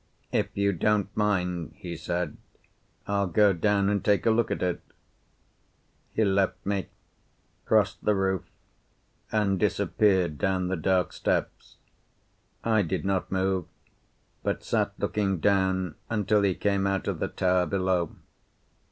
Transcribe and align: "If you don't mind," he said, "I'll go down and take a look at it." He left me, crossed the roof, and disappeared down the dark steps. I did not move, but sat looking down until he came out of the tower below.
"If 0.31 0.57
you 0.57 0.71
don't 0.73 1.15
mind," 1.15 1.73
he 1.75 1.95
said, 1.95 2.35
"I'll 3.05 3.27
go 3.27 3.53
down 3.53 3.87
and 3.87 4.03
take 4.03 4.25
a 4.25 4.31
look 4.31 4.49
at 4.49 4.63
it." 4.63 4.81
He 6.11 6.25
left 6.25 6.57
me, 6.65 6.87
crossed 7.65 8.03
the 8.03 8.15
roof, 8.15 8.41
and 9.31 9.59
disappeared 9.59 10.39
down 10.39 10.69
the 10.69 10.75
dark 10.75 11.13
steps. 11.13 11.77
I 12.63 12.81
did 12.81 13.05
not 13.05 13.31
move, 13.31 13.65
but 14.41 14.63
sat 14.63 14.91
looking 14.97 15.39
down 15.39 15.93
until 16.09 16.41
he 16.41 16.55
came 16.55 16.87
out 16.87 17.07
of 17.07 17.19
the 17.19 17.27
tower 17.27 17.67
below. 17.67 18.15